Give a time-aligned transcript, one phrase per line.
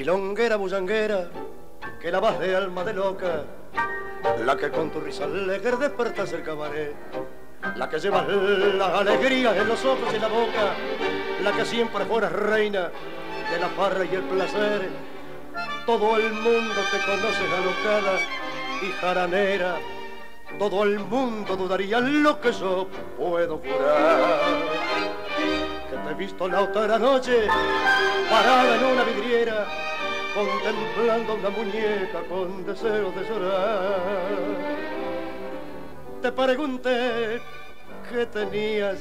[0.00, 1.28] Milonguera bullanguera,
[2.00, 3.44] que la vas de alma de loca,
[4.46, 6.94] la que con tu risa alegre despertas el cabaret,
[7.76, 10.72] la que lleva la alegría en los ojos y en la boca,
[11.44, 12.90] la que siempre fuera reina
[13.50, 14.88] de la farra y el placer.
[15.84, 18.18] Todo el mundo te conoce alocada
[18.80, 19.76] y jaranera,
[20.58, 22.88] todo el mundo dudaría lo que yo
[23.18, 24.40] puedo jurar.
[25.90, 27.48] Que te he visto la otra noche
[28.30, 29.66] parada en una vidriera,
[30.46, 33.98] contemplando una muñeca con deseo de llorar.
[36.22, 37.40] Te pregunté
[38.08, 38.98] qué tenías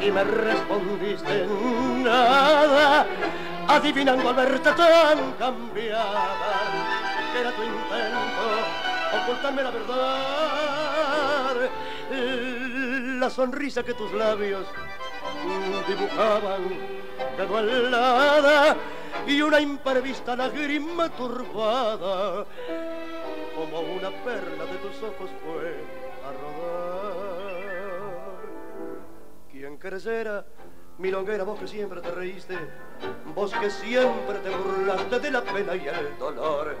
[0.00, 1.46] y me respondiste
[2.02, 3.06] nada,
[3.68, 6.62] adivinando al verte tan cambiada,
[7.32, 8.90] que era tu intento
[9.22, 11.56] ocultarme la verdad,
[13.18, 14.66] la sonrisa que tus labios
[15.88, 16.62] dibujaban
[17.36, 18.76] quedó helada
[19.26, 22.46] y una imprevista lágrima turbada
[23.54, 25.84] como una perla de tus ojos fue
[26.24, 27.90] a rodar.
[29.50, 30.46] Quien creyera,
[30.98, 32.56] milonguera, vos que siempre te reíste,
[33.34, 36.76] vos que siempre te burlaste de la pena y el dolor,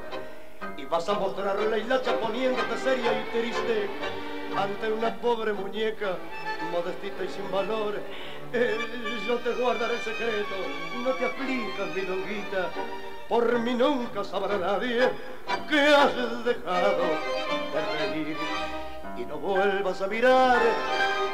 [0.76, 3.88] y vas a mostrar la hilacha poniéndote seria y triste
[4.56, 6.16] ante una pobre muñeca
[6.72, 7.89] modestita y sin valor.
[9.60, 10.56] Guardaré el secreto,
[11.04, 12.70] no te aflijas, milonguita,
[13.28, 15.10] por mí nunca sabrá nadie
[15.68, 17.04] que has dejado
[17.72, 18.36] de reír.
[19.18, 20.58] Y no vuelvas a mirar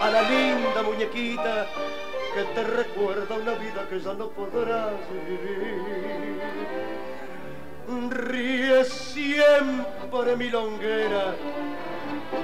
[0.02, 1.66] a la linda muñequita
[2.34, 4.92] que te recuerda una vida que ya no podrás
[5.28, 6.40] vivir.
[8.10, 11.36] Ríe siempre milonguera,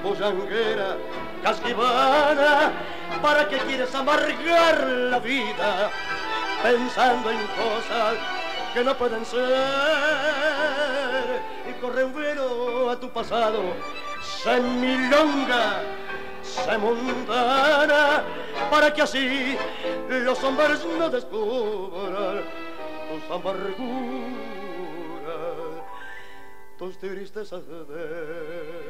[0.04, 0.96] bullanguera,
[1.42, 2.72] casquivana,
[3.20, 5.90] ¿para qué quieres amargar la vida
[6.62, 8.14] pensando en cosas
[8.74, 9.42] que no pueden ser?
[11.68, 13.62] Y corre un velo a tu pasado,
[14.22, 15.82] se milonga,
[16.42, 18.22] se mundana,
[18.70, 19.56] para que así
[20.08, 22.42] los hombres no descubran
[23.08, 23.76] tus amarguras,
[26.78, 28.81] tus tristezas de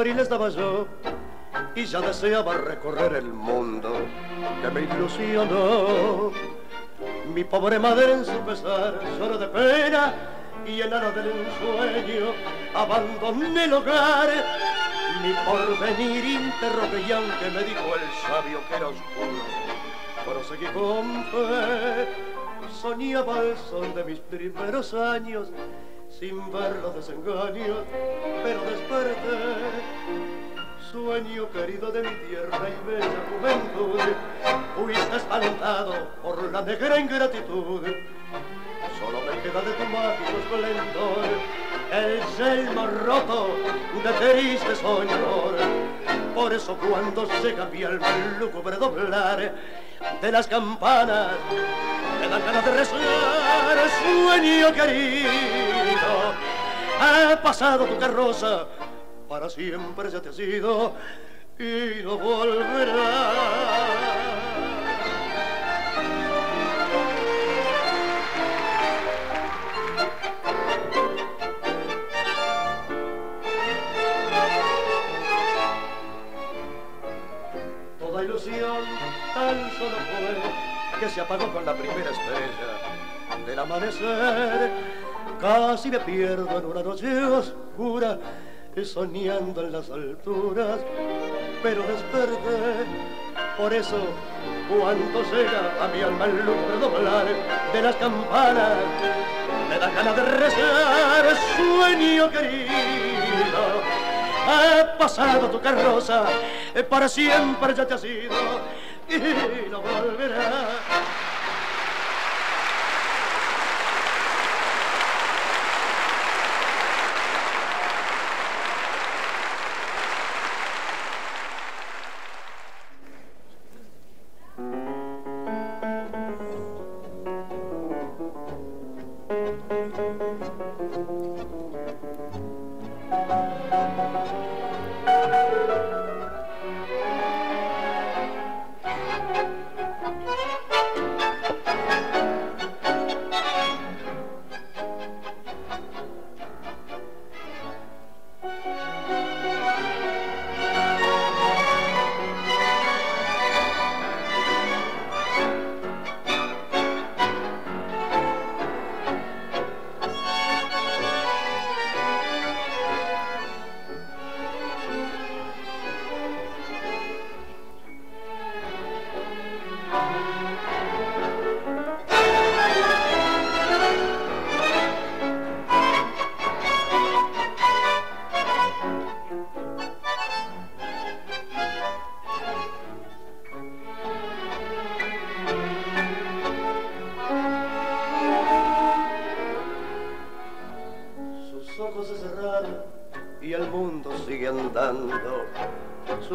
[0.00, 0.86] abril estaba yo
[1.74, 3.92] y ya deseaba recorrer el mundo
[4.62, 6.32] que me ilusionó.
[7.34, 10.14] Mi pobre madre en su pesar lloró de pena
[10.66, 12.32] y en aras del ensueño
[12.74, 14.30] abandoné el hogar.
[15.22, 19.44] Mi porvenir interrogué y aunque me dijo el sabio que era oscuro,
[20.24, 22.08] proseguí con fe.
[22.80, 25.48] Soñaba el sol de mis primeros años
[26.20, 27.78] sin ver los desengaños,
[28.44, 29.38] pero desperté.
[30.92, 34.00] Sueño querido de mi tierra y bella juventud,
[34.76, 37.82] fuiste espantado por la negra ingratitud.
[38.98, 41.24] Solo me queda de tu mágico esplendor
[41.90, 43.56] el selmo roto
[44.04, 45.56] de triste soñador.
[46.34, 48.00] Por eso cuando se cambia el
[48.38, 49.54] lúgubre doblar
[50.20, 51.32] de las campanas,
[52.20, 52.98] me dan ganas de rezar,
[54.02, 55.49] sueño querido
[57.00, 58.66] ha pasado tu carroza,
[59.28, 60.92] para siempre ya te has ido
[61.58, 62.98] y no volverás.
[77.98, 78.84] Toda ilusión
[79.34, 84.99] tan solo fue que se apagó con la primera estrella del amanecer
[85.40, 88.18] Casi me pierdo en una noche oscura,
[88.84, 90.80] soñando en las alturas,
[91.62, 92.84] pero desperté.
[93.56, 93.96] Por eso,
[94.68, 96.44] cuando llega a mi alma el
[96.80, 97.26] doblar
[97.72, 98.76] de las campanas,
[99.68, 103.80] me da ganas de rezar, sueño querido.
[104.46, 106.24] He pasado tu carroza,
[106.88, 108.60] para siempre ya te has ido
[109.08, 110.68] y no volverá.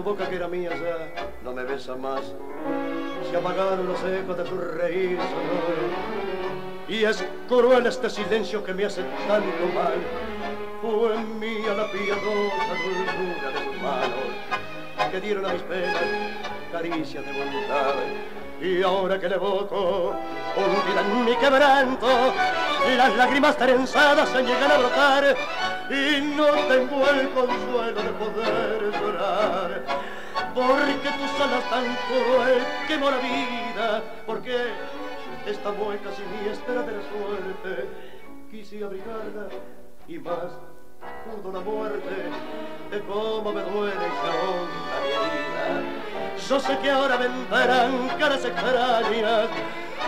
[0.06, 2.22] Boca que era mía ya no me besa más.
[3.30, 5.18] Se apagaron los ecos de su reír
[6.88, 9.98] Y es cruel este silencio que me hace tanto mal.
[10.80, 15.98] Fue mía la piadosa dulzura de sus manos que dieron a mis penas
[16.72, 17.96] caricias de voluntad.
[18.62, 20.15] Y ahora que le evoco,
[20.56, 22.08] hundida en mi quebranto,
[22.96, 25.36] las lágrimas trenzadas se llegan a brotar
[25.89, 29.84] y no tengo el consuelo de poder llorar.
[30.54, 34.56] Porque tus alas tan cruel quemó la vida, porque
[35.45, 37.89] esta mueca siniestra de la suerte
[38.50, 39.48] quise abrigarla
[40.08, 40.58] y más
[41.24, 42.15] pudo la muerte
[42.89, 46.48] de cómo me duele esa honda mi vida.
[46.50, 49.50] Yo sé que ahora vendrán caras extrañas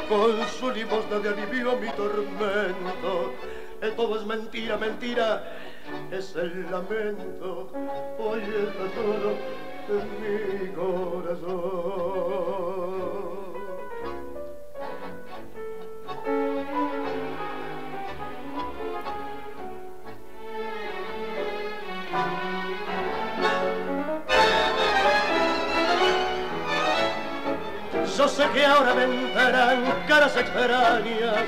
[0.09, 3.33] con su limosna de alivio mi tormento
[3.95, 5.56] todo es mentira, mentira,
[6.11, 7.69] es el lamento,
[8.17, 9.35] hoy está solo
[9.89, 12.07] en mi corazón.
[28.17, 31.43] Yo sé que ahora vendrán caras extrañas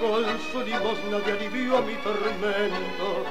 [0.00, 3.26] con su limosna de alivio mi tormento.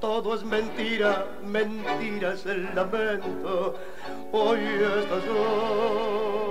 [0.00, 3.74] Todo es mentira, mentira es el lamento.
[4.30, 4.58] Hoy
[5.00, 6.47] estás yo